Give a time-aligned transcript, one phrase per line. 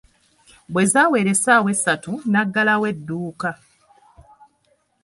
[0.71, 3.49] Bwe zaawera essaawa essatu n'aggalawo edduuka.